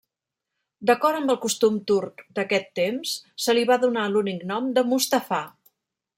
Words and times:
D'acord 0.89 1.19
amb 1.19 1.33
el 1.33 1.37
costum 1.43 1.77
turc 1.91 2.23
d'aquest 2.39 2.73
temps, 2.81 3.13
se 3.45 3.57
li 3.59 3.67
va 3.73 3.79
donar 3.85 4.09
l'únic 4.15 4.43
nom 4.55 4.75
de 4.81 4.87
Mustafà. 4.95 5.45